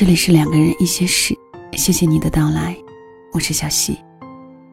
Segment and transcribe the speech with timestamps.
[0.00, 1.36] 这里是两个人一些事，
[1.74, 2.74] 谢谢你的到来，
[3.34, 3.98] 我是小溪，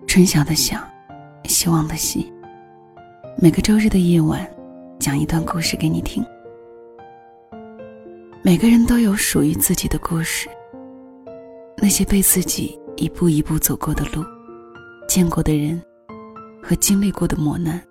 [0.08, 0.80] 春晓的晓，
[1.44, 2.32] 希望的希。
[3.38, 4.50] 每个周日的夜晚，
[5.00, 6.26] 讲一段故事给你听。
[8.42, 10.48] 每个人都有属于自己的故事，
[11.76, 14.24] 那些被自己一步一步走过的路，
[15.10, 15.84] 见过的人，
[16.64, 17.84] 和经历过的磨难，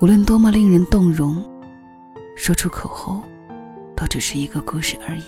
[0.00, 1.44] 无论多么令人动容，
[2.36, 3.20] 说出口后，
[3.96, 5.22] 都只是一个故事而已。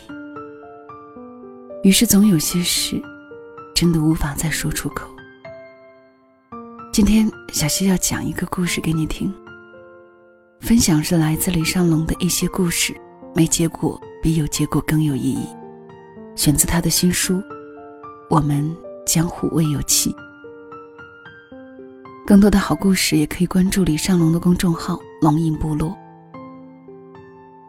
[1.83, 3.01] 于是，总有些事，
[3.75, 5.09] 真的无法再说出口。
[6.93, 9.33] 今天，小溪要讲一个故事给你听。
[10.61, 12.95] 分享是来自李尚龙的一些故事。
[13.35, 15.47] 没结果比有结果更有意义。
[16.37, 17.37] 选自他的新书
[18.29, 20.13] 《我们江湖未有期》。
[22.27, 25.97] 更多的好故事也可以关注李尚龙的公众号“龙影部落”。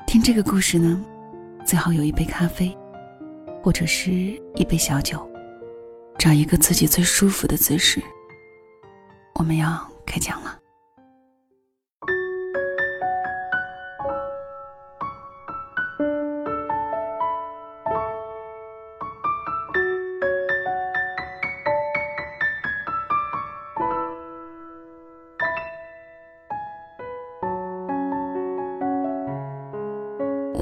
[0.05, 1.01] 听这个故事呢，
[1.65, 2.75] 最好有一杯咖啡，
[3.63, 4.11] 或者是
[4.55, 5.19] 一杯小酒，
[6.17, 8.01] 找一个自己最舒服的姿势。
[9.35, 10.57] 我们要开讲了。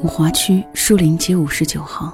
[0.02, 2.12] 五华区树林街五十九号，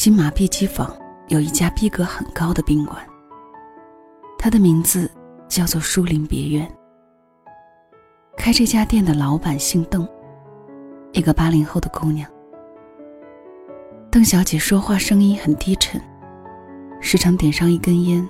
[0.00, 0.90] 金马碧鸡坊
[1.28, 3.06] 有一家逼格很高的宾馆。
[4.38, 5.10] 它的名字
[5.46, 6.66] 叫做树林别院。
[8.34, 10.08] 开这家店的老板姓邓，
[11.12, 12.26] 一个八零后的姑娘。
[14.10, 16.00] 邓小姐说话声音很低沉，
[17.02, 18.26] 时常点上一根烟。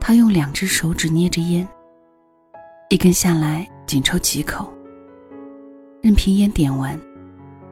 [0.00, 1.68] 她用两只手指捏着烟，
[2.88, 4.72] 一根下来仅抽几口。
[6.00, 6.98] 任凭烟点完，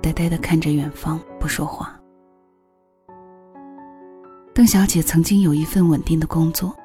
[0.03, 1.99] 呆呆的看着远方，不说话。
[4.60, 6.76] 邓小姐曾经有一份稳定的工作，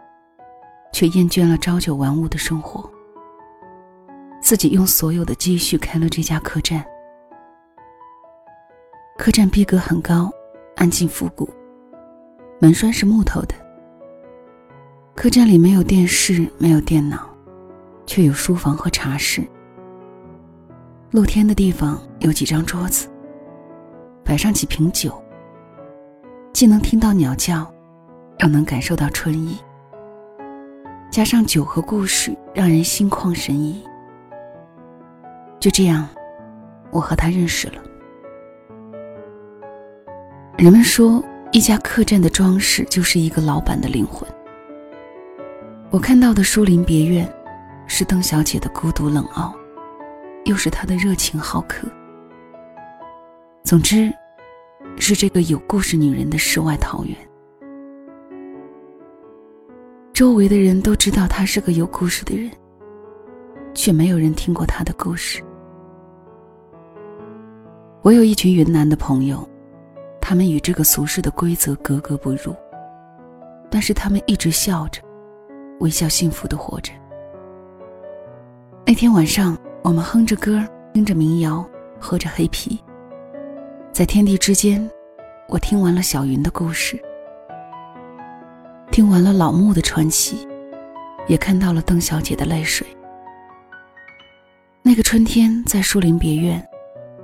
[0.93, 2.89] 却厌倦了朝九晚五的生活。
[4.41, 6.81] 自己用所有的积蓄开了这家客栈。
[9.17, 10.31] 客栈逼格很高，
[10.77, 11.49] 安静复古，
[12.61, 13.53] 门栓是木头的。
[15.13, 17.27] 客栈里没有电视，没有电脑，
[18.05, 19.45] 却有书房和茶室。
[21.11, 23.09] 露天的地方有几张桌子，
[24.23, 25.21] 摆上几瓶酒。
[26.55, 27.69] 既能听到鸟叫，
[28.37, 29.57] 又能感受到春意。
[31.11, 33.83] 加上酒和故事，让人心旷神怡。
[35.59, 36.07] 就这样，
[36.91, 37.83] 我和他认识了。
[40.57, 41.21] 人们说，
[41.51, 44.25] 一家客栈的装饰就是一个老板的灵魂。
[45.89, 47.29] 我看到的书林别院，
[47.85, 49.53] 是邓小姐的孤独冷傲。
[50.45, 51.85] 又是她的热情好客。
[53.61, 54.09] 总之，
[54.97, 57.15] 是这个有故事女人的世外桃源。
[60.13, 62.49] 周围的人都知道她是个有故事的人，
[63.73, 65.43] 却没有人听过她的故事。
[68.01, 69.47] 我有一群云南的朋友，
[70.21, 72.55] 他们与这个俗世的规则格格不入，
[73.69, 75.01] 但是他们一直笑着，
[75.79, 76.91] 微笑幸福的活着。
[78.85, 79.57] 那天晚上。
[79.85, 81.63] 我们哼着歌，听着民谣，
[81.99, 82.79] 喝着黑啤。
[83.95, 84.91] 在天地之间，
[85.47, 87.01] 我听完了小云的故事，
[88.91, 90.45] 听完了老木的传奇，
[91.29, 92.85] 也看到了邓小姐的泪水。
[94.81, 96.61] 那个春天，在树林别院，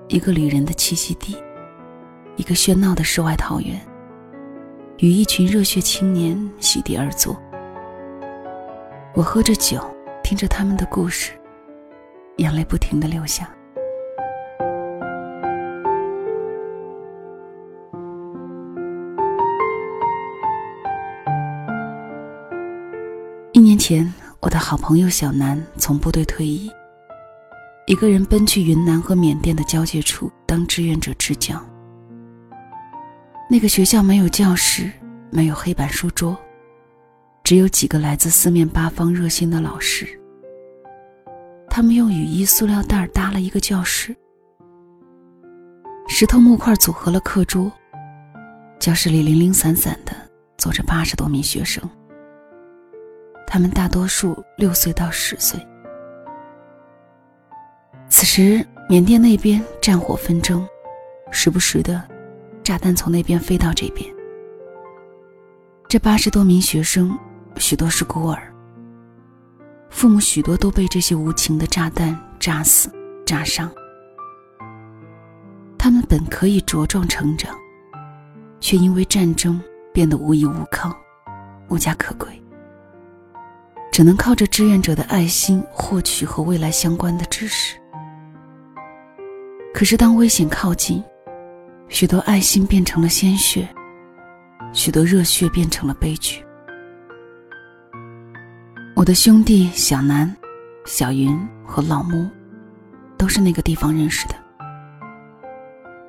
[0.08, 1.36] 一个旅人的栖息地，
[2.38, 3.78] 一个喧闹的世外桃源，
[5.00, 7.38] 与一群热血青年席地而坐。
[9.14, 9.86] 我喝着酒，
[10.24, 11.34] 听着他们的故事。
[12.38, 13.54] 眼泪不停的流下。
[23.62, 26.72] 一年前，我的好朋友小南从部队退役，
[27.86, 31.64] 一个人奔去云南和缅甸的交界处当志愿者支教。
[33.48, 34.92] 那个学校没有教室，
[35.30, 36.36] 没有黑板书桌，
[37.44, 40.08] 只有几个来自四面八方热心的老师。
[41.70, 44.16] 他们用雨衣、塑料袋搭了一个教室，
[46.08, 47.72] 石头木块组合了课桌。
[48.80, 50.12] 教室里零零散散的
[50.58, 51.88] 坐着八十多名学生，
[53.54, 55.60] 他们大多数六岁到十岁。
[58.08, 60.66] 此时，缅甸那边战火纷争，
[61.32, 62.02] 时不时的
[62.64, 64.10] 炸弹从那边飞到这边。
[65.90, 67.20] 这八十多名学生，
[67.58, 68.42] 许多是孤儿。
[69.90, 72.90] 父母许多都被这些无情的炸弹炸死、
[73.26, 73.70] 炸伤。
[75.78, 77.54] 他们本可以茁壮成长，
[78.62, 79.62] 却因为战争
[79.92, 80.96] 变得无依无靠、
[81.68, 82.41] 无家可归，
[83.92, 87.78] 只能靠着志愿者的爱心获取和未来相关的知识。
[89.74, 91.04] 可是，当危险靠近，
[91.90, 93.68] 许多爱心变成了鲜血，
[94.72, 96.44] 许多热血变成了悲剧。
[98.96, 100.34] 我的兄弟小南、
[100.86, 102.30] 小云和老木，
[103.18, 104.36] 都是那个地方认识的。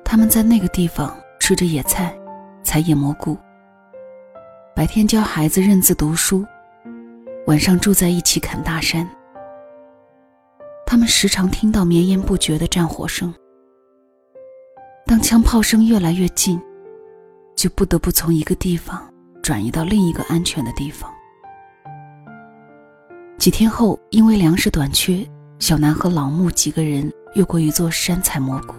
[0.05, 2.15] 他们在那个地方吃着野菜，
[2.63, 3.37] 采野蘑菇。
[4.75, 6.45] 白天教孩子认字读书，
[7.45, 9.07] 晚上住在一起砍大山。
[10.85, 13.33] 他们时常听到绵延不绝的战火声。
[15.05, 16.61] 当枪炮声越来越近，
[17.55, 19.11] 就不得不从一个地方
[19.41, 21.11] 转移到另一个安全的地方。
[23.37, 25.27] 几天后，因为粮食短缺，
[25.59, 28.73] 小南和老木几个人越过一座山采蘑菇。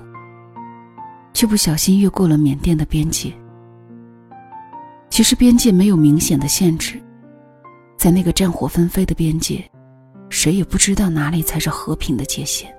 [1.35, 3.31] 却不小心越过了缅甸的边界。
[5.11, 7.03] 其实边界没有明显的限制，
[8.05, 9.65] 在那个战火纷飞的边界，
[10.29, 12.71] 谁也不知道哪里才是和平的界限。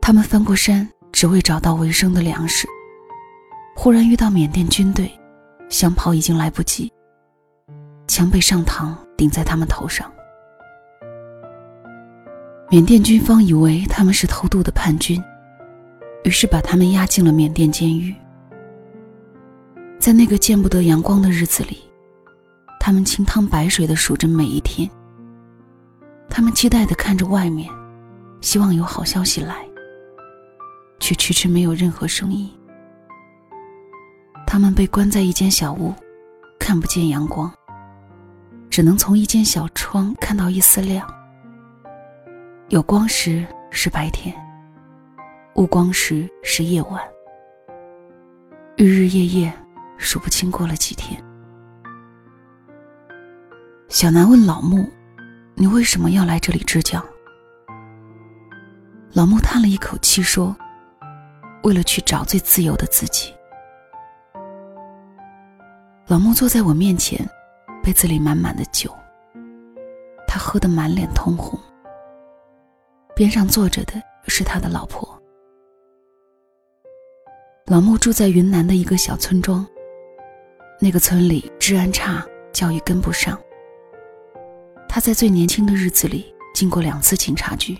[0.00, 2.66] 他们翻过山，只为找到维生的粮食。
[3.76, 5.08] 忽然遇到缅甸军队，
[5.68, 6.92] 想跑已经来不及，
[8.08, 10.12] 枪被上膛顶在他们头上。
[12.68, 15.22] 缅甸军方以为他们是偷渡的叛军。
[16.24, 18.12] 于是把他们押进了缅甸监狱。
[20.00, 21.85] 在那个见不得阳光的日子里，
[22.86, 24.88] 他们清汤白水的数着每一天。
[26.30, 27.68] 他们期待的看着外面，
[28.40, 29.66] 希望有好消息来，
[31.00, 32.48] 却迟迟没有任何声音。
[34.46, 35.92] 他们被关在一间小屋，
[36.60, 37.52] 看不见阳光，
[38.70, 41.04] 只能从一间小窗看到一丝亮。
[42.68, 44.32] 有光时是白天。
[45.56, 47.02] 无光时是夜晚，
[48.76, 49.52] 日日夜夜，
[49.98, 51.20] 数不清过了几天。
[53.96, 54.86] 小南问老木
[55.56, 57.02] ：“你为什么要来这里支教？”
[59.14, 60.54] 老木叹了一口气说
[61.64, 63.34] ：“为了去找最自由的自己。”
[66.08, 67.26] 老木坐在我面前，
[67.82, 68.94] 杯子里满满的酒，
[70.28, 71.58] 他喝得满脸通红。
[73.14, 73.94] 边上坐着的
[74.28, 75.08] 是他的老婆。
[77.64, 79.66] 老穆住在云南的一个小村庄。
[80.82, 82.22] 那个村里治安差，
[82.52, 83.40] 教育跟不上。
[84.88, 87.76] 他在最年轻的日子里进过两次警察局，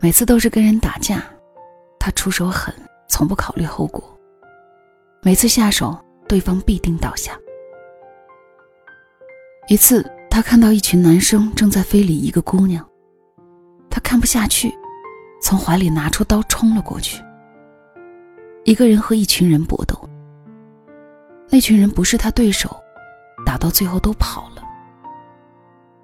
[0.00, 1.24] 每次都是跟人打架，
[1.98, 2.74] 他出手狠，
[3.08, 4.02] 从不考虑后果。
[5.22, 5.96] 每次下手，
[6.28, 7.38] 对方必定倒下。
[9.68, 12.84] 一次，他看到一群男生正在非礼一个姑娘，
[13.88, 14.72] 他看不下去，
[15.40, 17.22] 从怀里拿出刀冲了过去。
[18.64, 19.96] 一个人和一群人搏斗，
[21.48, 22.76] 那群人不是他对手，
[23.46, 24.51] 打到最后都跑了。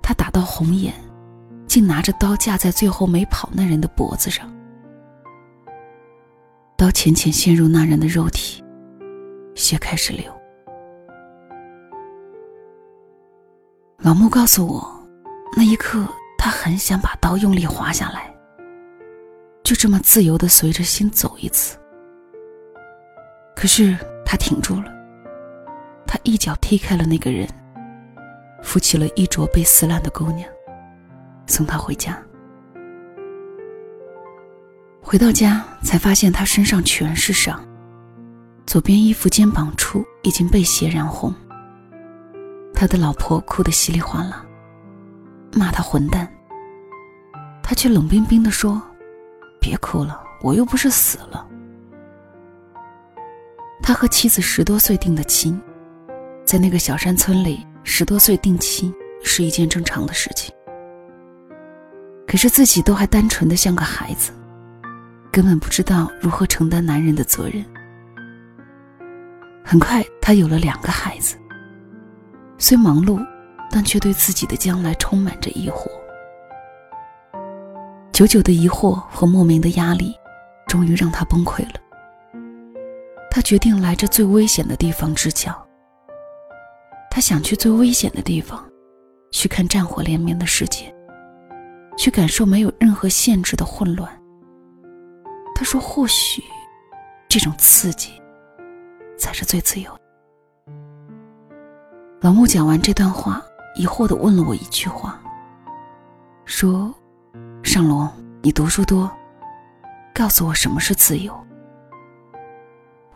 [0.08, 0.94] 他打到红眼，
[1.66, 4.50] 竟拿着刀架在最后没跑那人的脖子上，
[6.78, 8.64] 刀浅浅陷入那人的肉体，
[9.54, 10.24] 血开始流。
[13.98, 15.06] 老穆告诉我，
[15.54, 18.34] 那一刻他很想把刀用力划下来，
[19.62, 21.78] 就这么自由的随着心走一次。
[23.54, 24.90] 可是他挺住了，
[26.06, 27.46] 他一脚踢开了那个人，
[28.62, 30.48] 扶起了衣着被撕烂的姑娘，
[31.46, 32.20] 送她回家。
[35.00, 37.58] 回到家才发现他身上全是伤，
[38.66, 41.34] 左边衣服肩膀处已经被血染红。
[42.74, 44.44] 他的老婆哭得稀里哗啦，
[45.54, 46.30] 骂他混蛋。
[47.62, 48.80] 他却冷冰冰地说
[49.60, 51.46] ：“别哭了，我又不是死了。”
[53.82, 55.58] 他和妻子十多岁定的亲，
[56.44, 60.54] 在那个小山村里，十多岁定亲是一件正常的事情。
[62.26, 64.30] 可是自己都还单纯的像个孩子，
[65.32, 67.64] 根本不知道如何承担男人的责任。
[69.64, 71.36] 很快，他有了两个孩子，
[72.58, 73.26] 虽忙碌，
[73.70, 75.88] 但却对自己的将来充满着疑惑。
[78.12, 80.14] 久久的疑惑和莫名的压力，
[80.66, 81.80] 终于让他崩溃了。
[83.30, 85.67] 他决定来这最危险的地方支教。
[87.10, 88.64] 他想去最危险的地方，
[89.30, 90.94] 去看战火连绵的世界，
[91.96, 94.10] 去感受没有任何限制的混乱。
[95.54, 96.42] 他说：“或许，
[97.28, 98.12] 这种刺激，
[99.18, 99.90] 才是最自由。”
[102.20, 103.42] 老木讲完这段话，
[103.74, 105.20] 疑惑的问了我一句话
[106.46, 106.94] ：“说，
[107.62, 108.08] 尚龙，
[108.42, 109.10] 你读书多，
[110.14, 111.36] 告诉我什么是自由。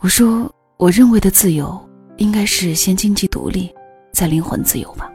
[0.01, 1.81] 我说，我认为的自由
[2.17, 3.73] 应该是先经济独立，
[4.13, 5.11] 在灵魂自由吧。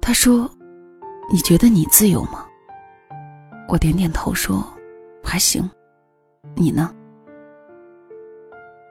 [0.00, 0.48] 他说
[1.30, 2.46] ：“你觉得你自由吗？”
[3.68, 4.64] 我点点头说
[5.22, 5.68] ：“还行。”
[6.56, 6.94] 你呢？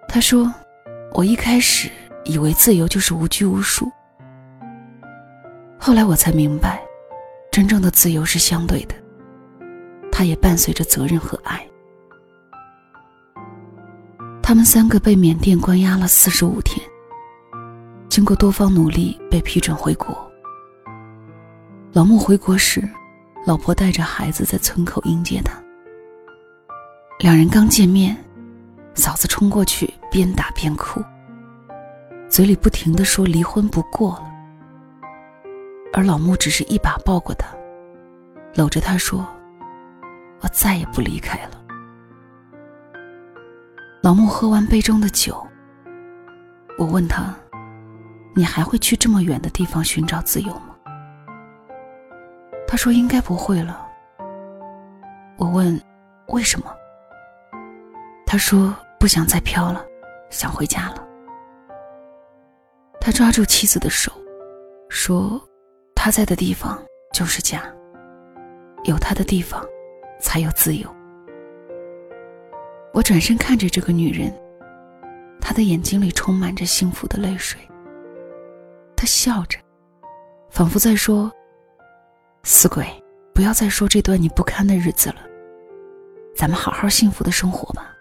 [0.07, 0.53] 他说
[1.13, 1.89] ：“我一开始
[2.25, 3.89] 以为自由就是无拘无束，
[5.79, 6.81] 后来我才明白，
[7.51, 8.95] 真正的自由是相对的，
[10.11, 11.65] 它也伴随着责任和爱。”
[14.43, 16.87] 他们三个被缅甸关押了四十五天，
[18.17, 20.27] 经过多方努力，被批准回国。
[21.93, 22.81] 老穆回国时，
[23.45, 25.53] 老婆带着孩子在村口迎接他。
[27.19, 28.17] 两人刚见面，
[28.95, 30.99] 嫂子冲过去边打边哭，
[32.27, 34.33] 嘴里不停的说离婚不过了。
[35.93, 37.55] 而老穆只是一把抱过她，
[38.55, 39.23] 搂着她说
[40.41, 41.51] ：“我再也不离开了。”
[44.01, 45.39] 老穆喝完杯中的酒，
[46.79, 47.31] 我问他
[48.37, 50.75] ：“你还会去这么远的地方寻找自由吗？”
[52.69, 53.87] 他说：“应该不会了。”
[55.37, 55.81] 我问
[56.29, 56.71] ：“为什么？”
[58.27, 59.83] 他说：“不想再飘了，
[60.29, 61.03] 想回家了。”
[63.01, 64.11] 他抓住妻子的手，
[64.87, 65.41] 说
[65.95, 66.79] ：“他在的地方
[67.11, 67.63] 就是家，
[68.83, 69.65] 有他的地方，
[70.19, 70.87] 才有自由。”
[72.93, 74.31] 我转身看着这个女人，
[75.41, 77.59] 她的眼睛里充满着幸福的泪水。
[78.97, 79.59] 他笑着，
[80.49, 81.31] 仿佛在说
[82.41, 82.83] ：“死鬼，
[83.31, 85.17] 不要再说这段你不堪的日子了，
[86.35, 87.93] 咱们好好幸福的生活吧。”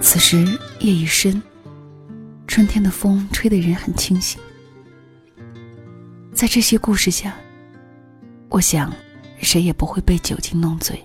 [0.00, 0.46] 此时
[0.78, 1.42] 夜已深，
[2.54, 4.40] 春天的风吹得人很清醒。
[6.32, 7.34] 在这些故事下，
[8.48, 8.92] 我想，
[9.40, 11.02] 谁也不会被酒精弄醉。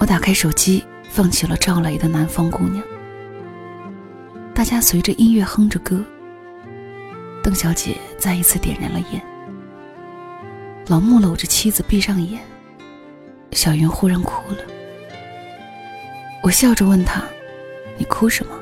[0.00, 2.82] 我打开手机，放起了赵雷的《南方姑娘》。
[4.52, 6.04] 大家随着音乐哼着歌。
[7.40, 9.22] 邓小姐再一次点燃了烟。
[10.88, 12.42] 老穆搂着妻子闭上眼。
[13.52, 14.58] 小云忽然哭了。
[16.42, 17.22] 我笑着问她
[17.96, 18.52] ：“你哭什么？”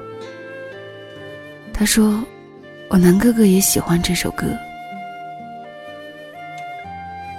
[1.80, 2.22] 他说
[2.90, 4.46] ：“我南哥哥也喜欢这首歌。”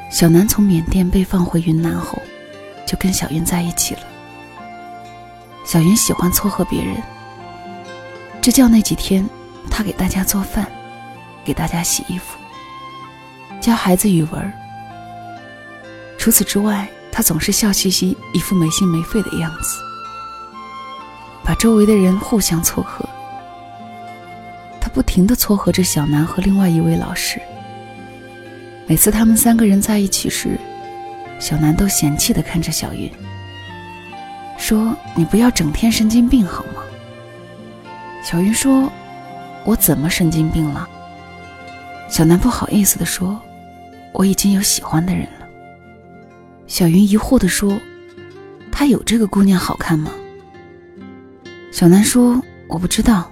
[0.09, 2.19] 小南从缅甸被放回云南后。
[2.87, 4.01] 就跟小云在一起了。
[5.63, 7.01] 小云喜欢撮合别人，
[8.41, 9.25] 支教那几天，
[9.69, 10.69] 他给大家做饭，
[11.45, 12.37] 给大家洗衣服，
[13.61, 14.53] 教孩子语文。
[16.17, 19.77] 除此之外，他总是笑嘻嘻，一副没心没肺的样子，
[21.45, 23.07] 把周围的人互相撮合。
[25.11, 27.37] 不停的撮合着小南和另外一位老师。
[28.87, 30.57] 每次他们三个人在一起时。
[31.37, 33.11] 小南都嫌弃的看着小云，
[34.57, 36.81] 说：“你不要整天神经病好吗？”
[38.23, 38.89] 小云说
[39.65, 40.87] ：“我怎么神经病了？”
[42.07, 43.37] 小南不好意思的说
[44.13, 45.47] ：“我已经有喜欢的人了。”
[46.67, 47.77] 小云疑惑的说
[48.71, 50.09] ：“他有这个姑娘好看吗？”
[51.69, 53.29] 小南说：“我不知道，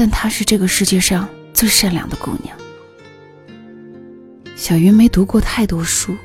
[0.00, 2.56] 但她是这个世界上最善良的姑娘。”
[4.56, 6.16] 小云没读过太多书。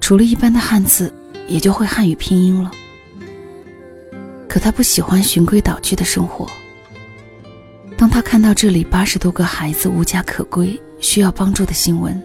[0.00, 1.12] 除了一般的汉字，
[1.46, 2.70] 也就会汉语拼音了。
[4.48, 6.48] 可他不喜欢循规蹈矩的生活。
[7.98, 12.18] 当他看到这里八十多个孩子无家可归、需要帮助的新闻，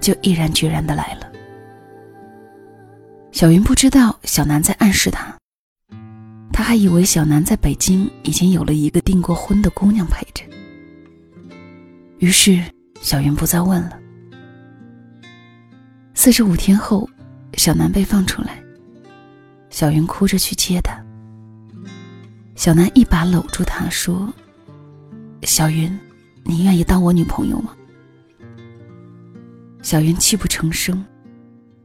[0.00, 1.26] 就毅然决然的来了。
[3.32, 5.36] 小云不知道小南在暗示他，
[6.52, 10.44] 他还以为小南在北京已经有了一个订过婚的姑娘陪着。
[12.18, 12.62] 于是
[13.00, 13.98] 小云不再问了。
[16.14, 17.08] 四十五天后，
[17.54, 18.62] 小南被放出来。
[19.70, 21.00] 小云哭着去接他。
[22.56, 24.30] 小南一把搂住她，说
[25.44, 25.98] ：“小云，
[26.44, 27.74] 你愿意当我女朋友吗？”
[29.80, 31.02] 小云泣不成声，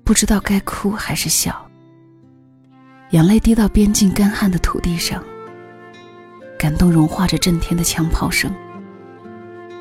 [0.04, 1.65] 不知道该哭还是笑。
[3.16, 5.24] 眼泪滴到边境干旱的土地上，
[6.60, 8.54] 感动融化着震天的枪炮声。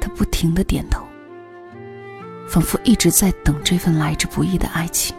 [0.01, 1.05] 他不停的点头。
[2.49, 5.17] 仿佛一直在等这份来之不易的爱情。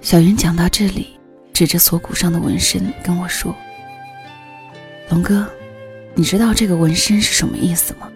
[0.00, 1.20] 小云讲到这里，
[1.52, 3.54] 指着锁骨上的纹身跟我说
[5.10, 5.46] ：“龙哥，
[6.14, 8.08] 你知道这个纹身是什么意思吗？”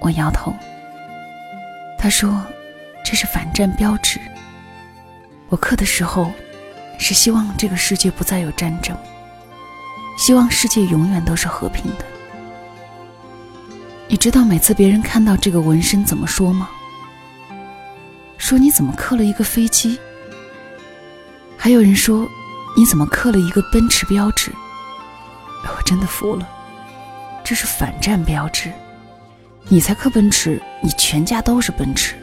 [0.00, 0.54] 我摇头
[2.00, 2.42] ：“他说
[3.04, 4.18] ：“这是反战标志。”
[5.48, 6.32] 我刻的时候，
[6.98, 8.96] 是希望这个世界不再有战争，
[10.16, 12.04] 希望世界永远都是和平的。
[14.08, 16.68] 你知道每次别人看到这个纹身怎么说吗？
[18.36, 19.98] 说你怎么刻了一个飞机？
[21.56, 22.28] 还有人说
[22.76, 24.52] 你怎么刻了一个奔驰标志？
[25.64, 26.46] 我真的服了，
[27.42, 28.70] 这是反战标志。
[29.68, 32.14] 你才刻奔驰，你全家都是奔驰。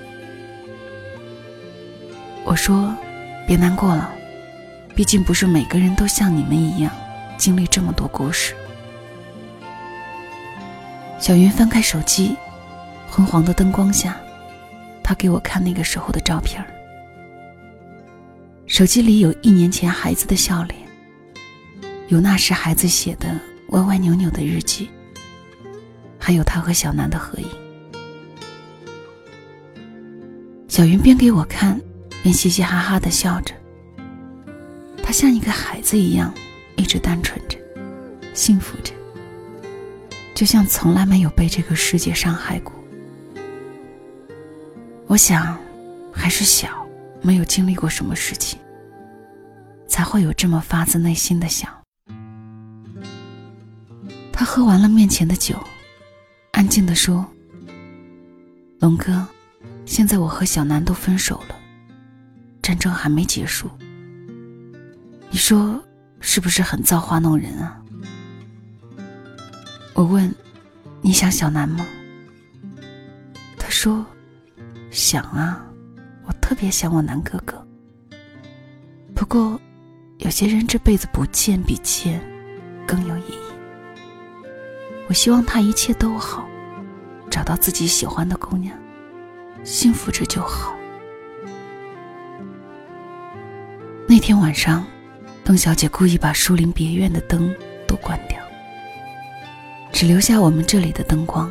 [2.44, 2.96] 我说，
[3.52, 4.10] 别难过了，
[4.96, 6.90] 毕竟不是每个人都像你们一样
[7.38, 8.56] 经历这么多故事。
[11.20, 12.38] 小云翻开手机，
[13.10, 14.16] 昏黄的灯光下，
[15.04, 16.66] 他给我看那个时候的照片
[18.68, 20.80] 手机里有一年前孩子的笑脸，
[22.08, 23.38] 有那时孩子写的
[23.72, 24.90] 歪歪扭扭的日记。
[26.18, 27.48] 还有他和小南的合影。
[30.70, 31.78] 小云边给我看，
[32.22, 33.54] 便嘻嘻哈哈的笑着。
[35.04, 36.34] 他像一个孩子一样，
[36.76, 37.58] 一直单纯着，
[38.34, 38.94] 幸福着，
[40.34, 42.74] 就像从来没有被这个世界伤害过。
[45.08, 45.60] 我想，
[46.12, 46.88] 还是小，
[47.22, 48.60] 没有经历过什么事情，
[49.88, 51.70] 才会有这么发自内心的想。
[54.32, 55.56] 他喝完了面前的酒。
[56.52, 57.26] 安静的说
[58.80, 59.26] ：“龙哥，
[59.86, 61.56] 现在我和小南都分手了，
[62.72, 63.70] 战争还没结束。
[65.30, 65.78] 你说
[66.22, 67.78] 是不是很造化弄人啊？”
[69.94, 70.34] 我问
[71.04, 71.86] ：“你想小南吗？”
[73.60, 74.06] 他说
[74.90, 75.66] ：“想啊，
[76.24, 77.62] 我特别想我南哥哥。
[79.14, 79.60] 不过，
[80.20, 82.22] 有些人这辈子不见比见
[82.88, 83.52] 更有意义。
[85.10, 86.48] 我希望他一切都好。”
[87.30, 88.74] 找到自己喜欢的姑娘，
[89.66, 90.74] 幸福着就好。
[94.08, 94.86] 那天晚上，
[95.44, 97.54] 邓小姐故意把树林别院的灯
[97.88, 98.38] 都关掉，
[99.92, 101.50] 只留下我们这里的灯光。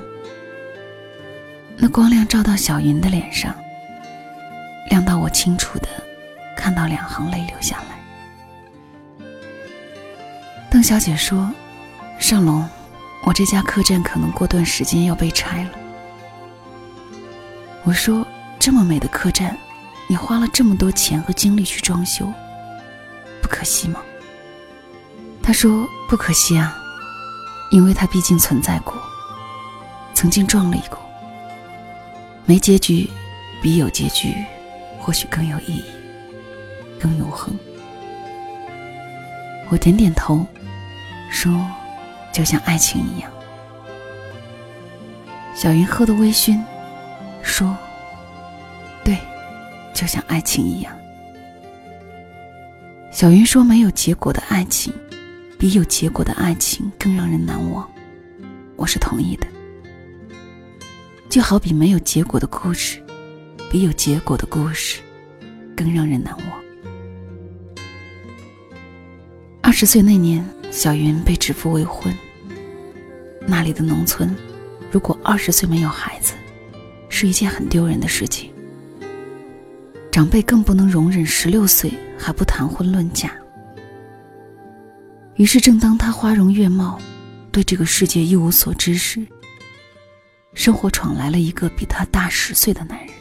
[1.76, 3.54] 那光亮照到小云的脸上，
[4.90, 5.88] 亮到我清楚的
[6.56, 9.26] 看到两行泪流下来。
[10.70, 11.50] 邓小姐说
[12.18, 12.68] ：“尚龙。”
[13.22, 15.70] 我这家客栈可能过段时间要被拆了。
[17.84, 18.26] 我说
[18.58, 19.54] ：“这么美的客栈，
[20.10, 22.26] 你花了这么多钱和精力去装修，
[23.40, 24.02] 不可惜吗？”
[25.40, 26.76] 他说：“不可惜啊，
[27.70, 29.00] 因为它毕竟存在过，
[30.12, 30.98] 曾经壮丽过。
[32.44, 33.08] 没结局，
[33.62, 34.34] 比有结局
[34.98, 35.84] 或许更有意义，
[37.00, 37.56] 更永恒。”
[39.70, 40.44] 我点点头，
[41.30, 41.52] 说。
[42.32, 43.28] 就像爱情一样，
[45.52, 46.62] 小云喝的微醺，
[47.42, 47.76] 说：“，
[50.00, 50.96] 就像爱情一样。”
[53.12, 54.90] 小云说：“没有结果的爱情，
[55.58, 57.86] 比有结果的爱情更让人难忘。”
[58.76, 59.46] 我是同意的。
[61.28, 63.02] 就好比没有结果的故事，
[63.70, 65.00] 比有结果的故事
[65.76, 66.60] 更让人难忘。
[69.60, 70.42] 二十岁那年。
[70.72, 72.14] 小云被指腹未婚。
[73.44, 74.32] 那里的农村，
[74.92, 76.34] 如果二十岁没有孩子，
[77.08, 78.52] 是一件很丢人的事情。
[80.10, 83.32] 长辈更不能容忍十六岁还不谈婚论嫁。
[85.36, 87.00] 于是，正当她花容月貌，
[87.50, 89.26] 对这个世界一无所知时，
[90.52, 93.14] 生活闯来了一个比她大十岁的男人。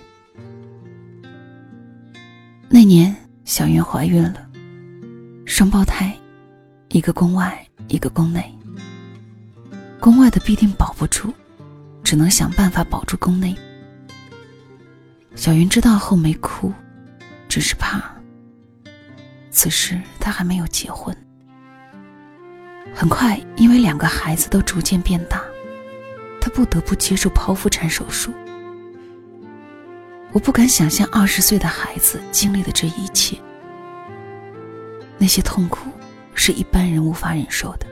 [2.67, 4.47] 那年，小云怀孕了，
[5.45, 6.15] 双胞胎。
[6.89, 8.43] 一个宫外，一个宫内。
[9.99, 11.32] 宫外的必定保不住，
[12.04, 13.56] 只能想办法保住宫内。
[15.36, 16.72] 小云知道后没哭，
[17.48, 18.02] 只是怕。
[19.52, 21.15] 此时她还没有结婚。
[22.94, 25.42] 很快，因为两个孩子都逐渐变大，
[26.42, 28.34] 她不得不接受剖腹产手术。
[30.32, 33.38] 我不敢想象二十岁的孩子经历的这一切，
[35.18, 35.89] 那些痛苦。
[36.42, 37.86] 是一般人无法忍受的。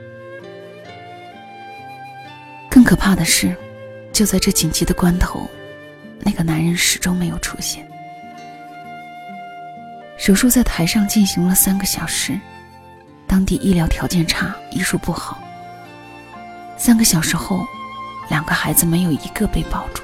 [2.70, 3.54] 更可怕的是，
[4.10, 5.46] 就在这紧急的关头，
[6.20, 7.86] 那个男人始终没有出现。
[10.16, 12.38] 手术在台上进行了三个小时，
[13.26, 15.38] 当地医疗条件差，医术不好。
[16.76, 17.66] 三个小时后，
[18.28, 20.02] 两个孩子没有一个被保住。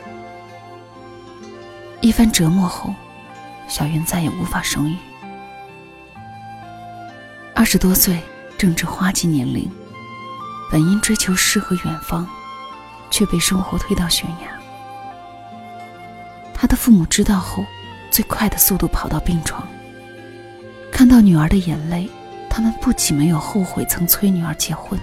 [2.00, 2.94] 一番折磨后，
[3.68, 4.96] 小云再也无法生育。
[7.54, 8.18] 二十多岁。
[8.56, 9.68] 正值花季年龄，
[10.70, 12.26] 本应追求诗和远方，
[13.10, 14.53] 却被生活推到悬崖。
[16.54, 17.66] 他的父母知道后，
[18.10, 19.66] 最快的速度跑到病床，
[20.90, 22.08] 看到女儿的眼泪，
[22.48, 24.98] 他们不仅没有后悔曾催女儿结婚，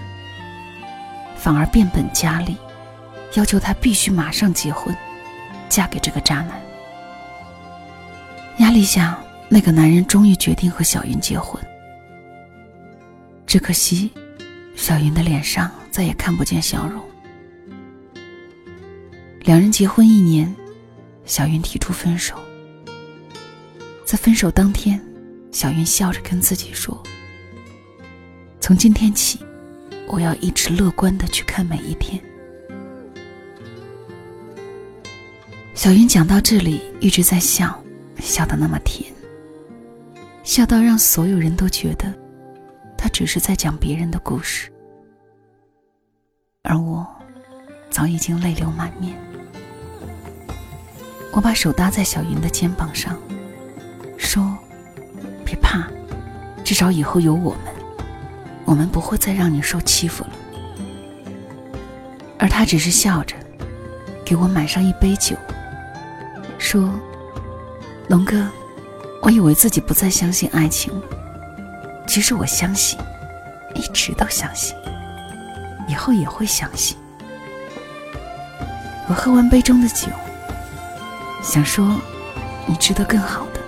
[1.36, 2.56] 反而变本加厉，
[3.34, 4.96] 要求她必须马上结婚，
[5.68, 6.60] 嫁给这个渣男。
[8.58, 11.62] 压力下，那个男人终于决定和小云结婚。
[13.46, 14.10] 只可惜，
[14.74, 17.02] 小云的脸上再也看不见笑容。
[19.40, 20.54] 两人结婚一年，
[21.24, 22.36] 小云提出分手。
[24.04, 25.00] 在分手当天，
[25.50, 27.02] 小云笑着跟自己说
[28.60, 29.38] ：“从今天起，
[30.06, 32.22] 我要一直乐观的去看每一天。”
[35.74, 37.82] 小云讲到这里一直在笑，
[38.20, 39.10] 笑得那么甜，
[40.44, 42.12] 笑到让所有人都觉得，
[42.96, 44.70] 她只是在讲别人的故事，
[46.62, 47.06] 而我，
[47.88, 49.16] 早已经泪流满面。
[51.32, 53.18] 我把手搭在小云的肩膀上，
[54.18, 54.56] 说
[55.44, 55.88] ：“别怕，
[56.62, 57.74] 至少以后有我们，
[58.66, 60.30] 我们不会再让你受欺负了。”
[62.38, 63.34] 而他只是笑着，
[64.26, 65.34] 给我满上一杯酒，
[66.58, 66.90] 说
[68.10, 68.46] ：“龙哥，
[69.22, 71.02] 我以为自己不再相信爱情了，
[72.06, 72.98] 其实我相信，
[73.74, 74.76] 一直都相信，
[75.88, 76.98] 以后也会相信。”
[79.08, 80.08] 我喝完杯中的酒。
[81.42, 82.00] 想说，
[82.66, 83.60] 你值得更好的。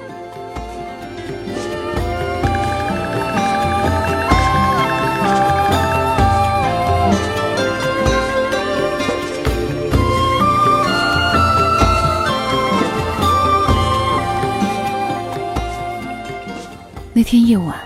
[17.13, 17.77] 那天夜晚，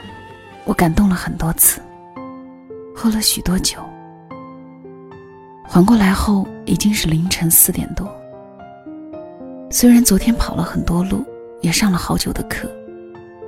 [0.65, 1.81] 我感动了很多次，
[2.95, 3.79] 喝了许多酒。
[5.65, 8.09] 缓过来后，已经是凌晨四点多。
[9.71, 11.23] 虽然昨天跑了很多路，
[11.61, 12.71] 也上了好久的课，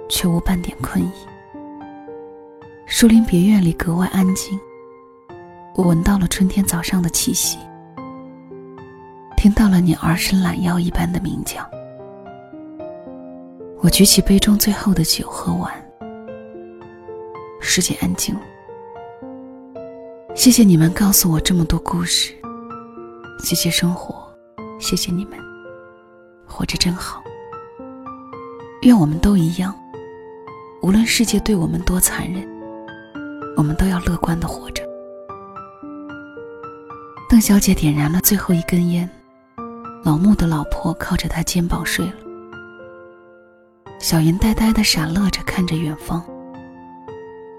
[0.08, 1.10] 却无半点困意。
[2.86, 4.58] 树林别院里格外安静，
[5.74, 7.58] 我闻到了春天早上的气息，
[9.36, 11.66] 听到了你儿伸懒腰一般的鸣叫。
[13.80, 15.72] 我举起杯中最后的酒，喝完。
[17.62, 18.36] 世界安静。
[20.34, 22.34] 谢谢你们告诉我这么多故事，
[23.42, 24.14] 谢谢生活，
[24.78, 25.49] 谢谢你们。
[26.50, 27.22] 活着真好。
[28.82, 29.74] 愿我们都一样，
[30.82, 32.46] 无论世界对我们多残忍，
[33.56, 34.82] 我们都要乐观的活着。
[37.28, 39.08] 邓小姐点燃了最后一根烟，
[40.02, 42.14] 老穆的老婆靠着他肩膀睡了。
[43.98, 46.24] 小云呆呆的傻乐着看着远方，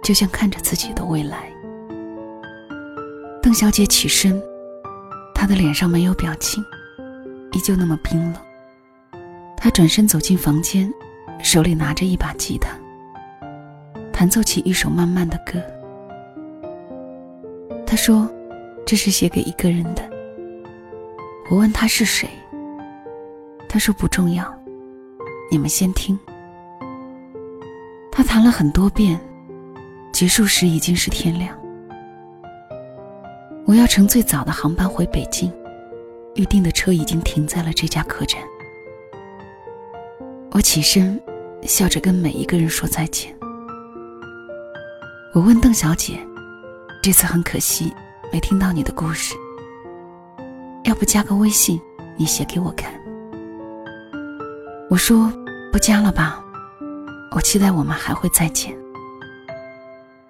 [0.04, 1.54] 就像看着自己的未来。
[3.44, 4.42] 邓小姐起身，
[5.36, 6.66] 她的脸上没有表情，
[7.52, 8.51] 依旧那么冰冷。
[9.64, 10.92] 他转身走进房间，
[11.44, 12.72] 手里拿着一把吉他，
[14.12, 15.62] 弹奏起一首慢慢的歌。
[17.86, 18.28] 他说
[18.88, 20.02] ：“这是写给一个人的。”
[21.52, 22.28] 我问他是谁，
[23.70, 24.52] 他说不重要，
[25.52, 26.18] 你们先听。
[28.12, 29.20] 他弹了很多遍，
[30.12, 31.56] 结束时已经是天亮。
[33.68, 35.54] 我要乘最早的航班回北京，
[36.34, 38.42] 预定的车已经停在了这家客栈。
[40.54, 41.18] 我起身，
[41.64, 43.34] 笑着跟每一个人说再见。
[45.34, 46.20] 我问邓小姐
[47.02, 47.94] ：“这次很可惜，
[48.34, 49.34] 没听到你的故事。
[50.84, 51.80] 要不加个微信，
[52.18, 52.92] 你写给我看？”
[54.92, 55.32] 我说
[55.72, 56.44] ：“不加了吧，
[57.34, 58.78] 我期待我们还会再见。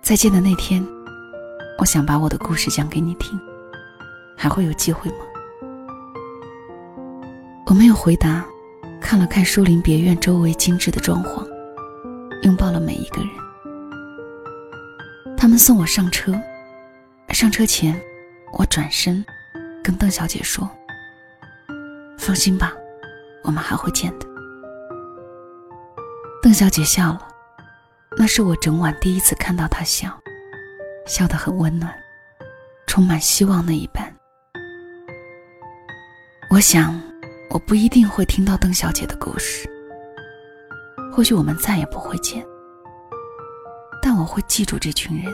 [0.04, 0.86] 再见的那天，
[1.80, 3.40] 我想把我的故事讲给你听，
[4.38, 5.18] 还会有机会吗？”
[7.66, 8.46] 我没有回答。
[9.02, 11.46] 看了看树林别院周围精致的装潢，
[12.44, 13.30] 拥抱了每一个人。
[15.36, 16.34] 他们送我上车，
[17.30, 18.00] 上车前，
[18.54, 19.26] 我转身
[19.84, 20.70] 跟邓小姐说
[22.18, 22.72] ：“放心吧，
[23.44, 24.26] 我们还会见的。”
[26.42, 27.28] 邓小姐笑了，
[28.16, 30.18] 那是我整晚第一次看到她笑，
[31.06, 31.94] 笑得很温暖，
[32.88, 34.16] 充满希望那一般。
[36.50, 37.11] 我想。
[37.54, 39.70] 我不一定会听到邓小姐的故事，
[41.12, 42.46] 或许我们再也不会见，
[44.02, 45.34] 但我会记住这群人。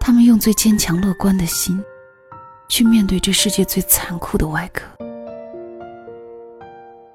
[0.00, 1.80] 他们用最坚强乐观的心，
[2.68, 4.84] 去面对这世界最残酷的外壳。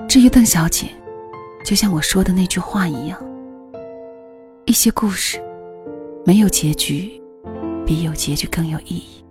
[0.07, 0.87] 至于邓小姐，
[1.65, 3.21] 就像我说的那句话一样，
[4.63, 5.43] 一些故事
[6.25, 7.21] 没有结局，
[7.85, 9.25] 比有结局更有意义。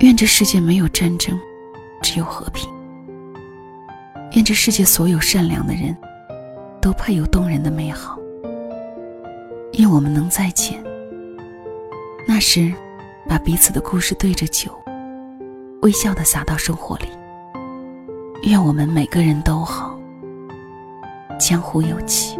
[0.00, 1.38] 愿这世界没有战争。
[2.02, 2.68] 只有和平。
[4.32, 5.96] 愿这世界所有善良的人，
[6.80, 8.18] 都配有动人的美好。
[9.74, 10.82] 愿我们能再见。
[12.26, 12.72] 那时，
[13.26, 14.70] 把彼此的故事对着酒，
[15.82, 17.06] 微笑的洒到生活里。
[18.44, 19.98] 愿我们每个人都好，
[21.40, 22.37] 江湖有期。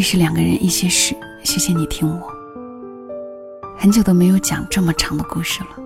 [0.00, 2.32] 里是两个人一些事，谢谢你听我。
[3.76, 5.76] 很久都没有讲这么长的故事了。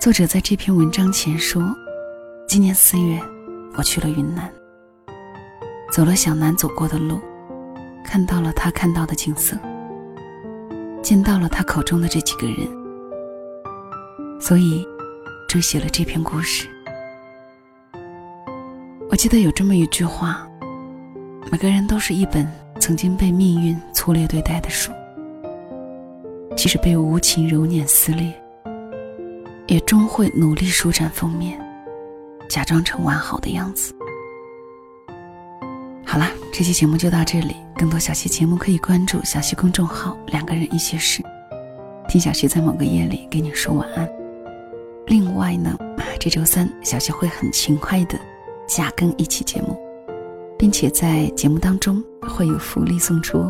[0.00, 1.62] 作者在这篇文章前说，
[2.46, 3.20] 今年四月，
[3.74, 4.50] 我去了云南，
[5.92, 7.20] 走了小南走过的路，
[8.02, 9.54] 看到了他看到的景色，
[11.02, 12.66] 见到了他口中的这几个人，
[14.40, 14.82] 所以，
[15.46, 16.66] 就写了这篇故事。
[19.10, 20.48] 我记得有这么一句话：
[21.52, 22.50] 每个人都是一本。
[22.78, 24.92] 曾经被命运粗略对待的书，
[26.56, 28.32] 即使被无情揉捻撕裂，
[29.66, 31.60] 也终会努力舒展封面，
[32.48, 33.94] 假装成完好的样子。
[36.06, 37.56] 好啦，这期节目就到这里。
[37.76, 41.22] 更多小溪节目可以关注小溪公众号“两个人一些事”，
[42.08, 44.08] 听小溪在某个夜里给你说晚安。
[45.06, 45.76] 另外呢，
[46.18, 48.18] 这周三小溪会很勤快的
[48.66, 49.78] 加更一期节目。
[50.58, 53.44] 并且在节目当中会有福利送出。